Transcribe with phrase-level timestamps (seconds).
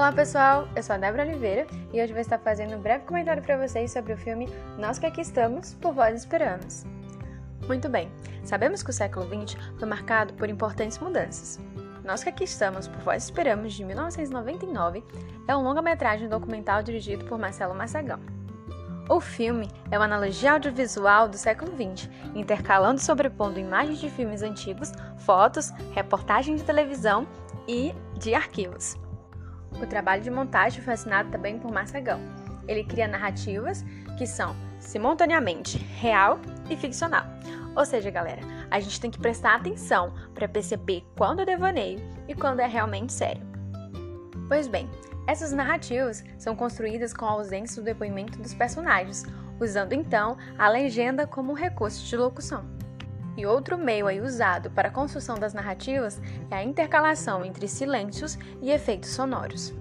[0.00, 3.42] Olá pessoal, eu sou a Débora Oliveira e hoje vou estar fazendo um breve comentário
[3.42, 6.86] para vocês sobre o filme Nós que aqui estamos, por vós esperamos.
[7.66, 8.10] Muito bem,
[8.42, 11.60] sabemos que o século XX foi marcado por importantes mudanças.
[12.02, 15.04] Nós que aqui estamos, por vós esperamos, de 1999,
[15.46, 18.20] é um longa-metragem documental dirigido por Marcelo Massagão.
[19.06, 24.40] O filme é uma analogia audiovisual do século XX, intercalando e sobrepondo imagens de filmes
[24.40, 27.26] antigos, fotos, reportagens de televisão
[27.68, 28.96] e de arquivos.
[29.80, 32.20] O trabalho de montagem foi assinado também por Massagão.
[32.66, 33.84] Ele cria narrativas
[34.16, 37.24] que são simultaneamente real e ficcional.
[37.76, 42.34] Ou seja, galera, a gente tem que prestar atenção para perceber quando é devaneio e
[42.34, 43.42] quando é realmente sério.
[44.48, 44.88] Pois bem,
[45.26, 49.24] essas narrativas são construídas com a ausência do depoimento dos personagens,
[49.60, 52.79] usando então a legenda como um recurso de locução.
[53.36, 56.20] E outro meio aí usado para a construção das narrativas
[56.50, 59.72] é a intercalação entre silêncios e efeitos sonoros.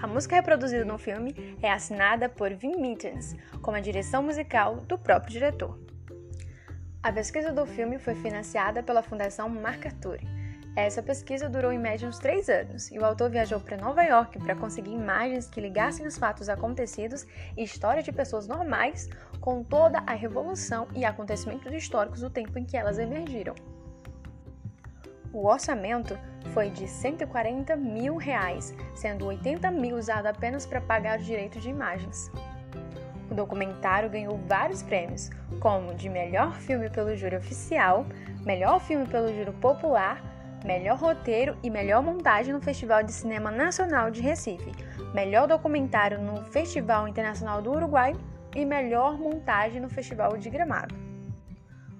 [0.00, 4.98] A música reproduzida no filme é assinada por Vin Mittens, com a direção musical do
[4.98, 5.78] próprio diretor.
[7.02, 10.18] A pesquisa do filme foi financiada pela Fundação MacArthur
[10.76, 14.38] essa pesquisa durou em média uns três anos e o autor viajou para Nova York
[14.38, 19.08] para conseguir imagens que ligassem os fatos acontecidos e histórias de pessoas normais
[19.40, 23.54] com toda a revolução e acontecimentos históricos do tempo em que elas emergiram.
[25.32, 26.18] O orçamento
[26.52, 31.70] foi de 140 mil reais, sendo 80 mil usado apenas para pagar os direitos de
[31.70, 32.30] imagens.
[33.30, 38.06] O documentário ganhou vários prêmios, como de melhor filme pelo júri oficial,
[38.44, 44.10] melhor filme pelo júri popular, melhor roteiro e melhor montagem no Festival de Cinema Nacional
[44.10, 44.72] de Recife,
[45.14, 48.14] melhor documentário no Festival Internacional do Uruguai
[48.54, 50.94] e melhor montagem no Festival de Gramado.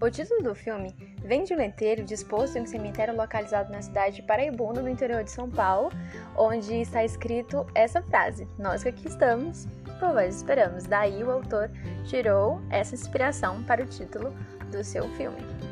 [0.00, 4.16] O título do filme vem de um letreiro disposto em um cemitério localizado na cidade
[4.16, 5.90] de Paraibuna, no interior de São Paulo,
[6.36, 9.66] onde está escrito essa frase: Nós que aqui estamos,
[9.98, 10.84] por vós esperamos.
[10.84, 11.68] Daí o autor
[12.04, 14.32] tirou essa inspiração para o título
[14.70, 15.67] do seu filme.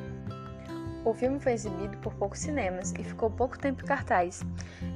[1.07, 4.43] O filme foi exibido por poucos cinemas e ficou pouco tempo em cartaz.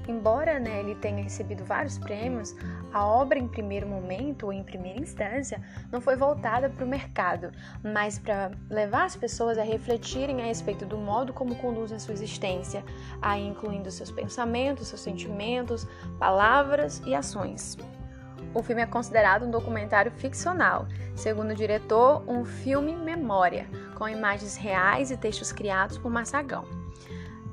[0.08, 2.52] Embora né, ele tenha recebido vários prêmios,
[2.92, 5.62] a obra em primeiro momento ou em primeira instância
[5.92, 10.84] não foi voltada para o mercado, mas para levar as pessoas a refletirem a respeito
[10.84, 12.84] do modo como conduzem a sua existência,
[13.22, 15.86] aí incluindo seus pensamentos, seus sentimentos,
[16.18, 17.78] palavras e ações.
[18.52, 20.88] O filme é considerado um documentário ficcional,
[21.20, 26.64] segundo o diretor, um filme memória, com imagens reais e textos criados por Massagão.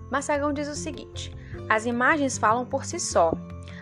[0.09, 1.35] Massagão diz o seguinte:
[1.69, 3.33] as imagens falam por si só.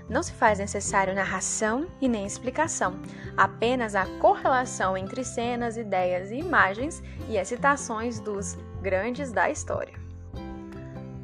[0.10, 3.00] Não se faz necessário narração e nem explicação,
[3.36, 9.94] apenas a correlação entre cenas, ideias e imagens e as citações dos grandes da história.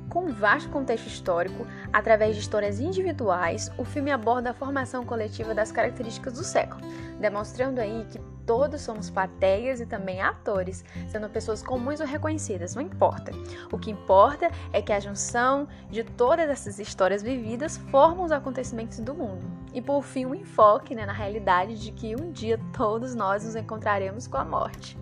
[0.10, 5.54] Com um vasto contexto histórico, através de histórias individuais, o filme aborda a formação coletiva
[5.54, 6.82] das características do século,
[7.20, 12.82] demonstrando aí que todos somos plateias e também atores, sendo pessoas comuns ou reconhecidas, não
[12.82, 13.32] importa.
[13.72, 19.00] O que importa é que a junção de todas essas histórias vividas formam os acontecimentos
[19.00, 19.46] do mundo.
[19.74, 23.56] E por fim, um enfoque né, na realidade de que um dia todos nós nos
[23.56, 24.98] encontraremos com a morte.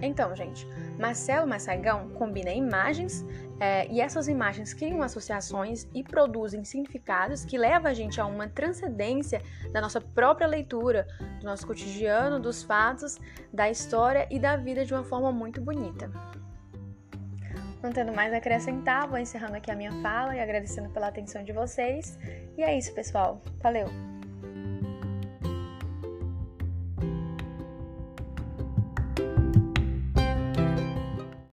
[0.00, 0.66] Então, gente,
[1.02, 3.26] Marcelo Massagão combina imagens
[3.58, 8.48] é, e essas imagens criam associações e produzem significados que levam a gente a uma
[8.48, 9.42] transcendência
[9.72, 11.08] da nossa própria leitura,
[11.40, 13.18] do nosso cotidiano, dos fatos,
[13.52, 16.08] da história e da vida de uma forma muito bonita.
[17.82, 21.42] Não tendo mais a acrescentar, vou encerrando aqui a minha fala e agradecendo pela atenção
[21.42, 22.16] de vocês.
[22.56, 23.42] E é isso, pessoal.
[23.60, 24.11] Valeu!